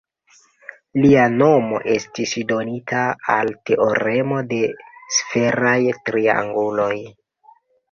[1.01, 3.03] Lia nomo estis donita
[3.35, 4.63] al teoremo de
[5.21, 5.77] sferaj
[6.11, 6.93] trianguloj.